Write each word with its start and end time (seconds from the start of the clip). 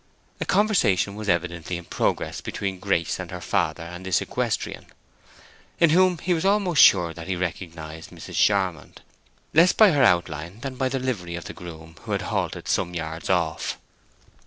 A 0.39 0.45
conversation 0.45 1.13
was 1.13 1.29
evidently 1.29 1.77
in 1.77 1.85
progress 1.85 2.41
between 2.41 2.79
Grace 2.79 3.19
and 3.19 3.29
her 3.29 3.39
father 3.39 3.83
and 3.83 4.03
this 4.03 4.19
equestrian, 4.19 4.87
in 5.79 5.91
whom 5.91 6.17
he 6.17 6.33
was 6.33 6.43
almost 6.43 6.81
sure 6.81 7.13
that 7.13 7.27
he 7.27 7.35
recognized 7.35 8.09
Mrs. 8.09 8.33
Charmond, 8.33 9.03
less 9.53 9.73
by 9.73 9.91
her 9.91 10.01
outline 10.03 10.61
than 10.61 10.73
by 10.73 10.89
the 10.89 10.97
livery 10.97 11.35
of 11.35 11.45
the 11.45 11.53
groom 11.53 11.97
who 12.01 12.13
had 12.13 12.23
halted 12.23 12.67
some 12.67 12.95
yards 12.95 13.29
off. 13.29 13.77